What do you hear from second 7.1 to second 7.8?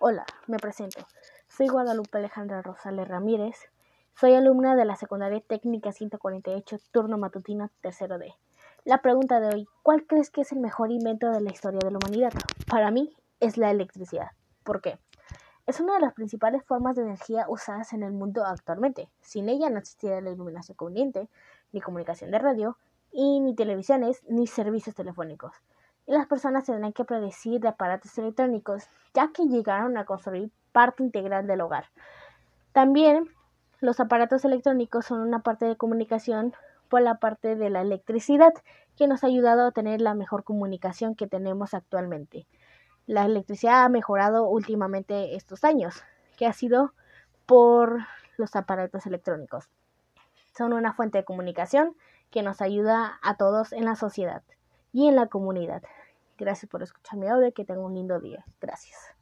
matutino